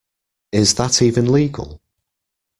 [0.51, 1.79] Is that even legal?